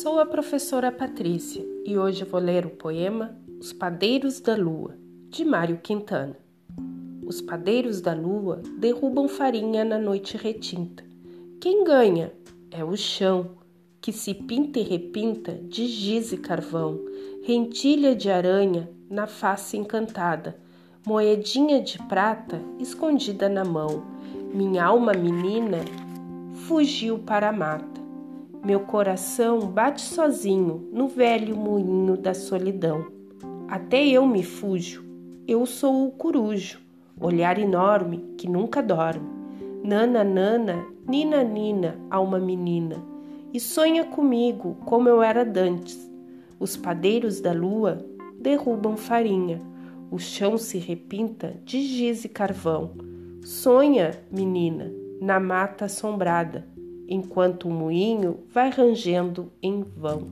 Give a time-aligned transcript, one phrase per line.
[0.00, 4.96] Sou a professora Patrícia e hoje vou ler o poema Os Padeiros da Lua,
[5.28, 6.34] de Mário Quintana.
[7.26, 11.04] Os padeiros da lua derrubam farinha na noite retinta.
[11.60, 12.32] Quem ganha
[12.70, 13.50] é o chão,
[14.00, 16.98] que se pinta e repinta de giz e carvão,
[17.42, 20.56] rentilha de aranha na face encantada,
[21.06, 24.02] moedinha de prata escondida na mão.
[24.54, 25.80] Minha alma menina
[26.66, 28.01] fugiu para a mata.
[28.64, 33.04] Meu coração bate sozinho no velho moinho da solidão.
[33.66, 35.04] Até eu me fujo,
[35.48, 36.78] eu sou o corujo,
[37.20, 39.28] olhar enorme que nunca dorme.
[39.82, 43.02] Nana, nana, nina, nina, alma menina,
[43.52, 46.08] e sonha comigo como eu era dantes.
[46.60, 48.06] Os padeiros da lua
[48.38, 49.60] derrubam farinha,
[50.08, 52.92] o chão se repinta de giz e carvão.
[53.42, 56.70] Sonha, menina, na mata assombrada
[57.12, 60.30] enquanto o moinho vai rangendo em vão.